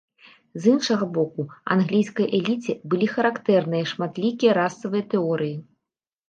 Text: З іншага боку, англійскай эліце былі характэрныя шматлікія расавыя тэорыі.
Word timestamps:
З 0.61 0.71
іншага 0.75 1.07
боку, 1.17 1.41
англійскай 1.75 2.27
эліце 2.37 2.73
былі 2.95 3.07
характэрныя 3.15 3.85
шматлікія 3.93 4.57
расавыя 4.61 5.03
тэорыі. 5.15 5.55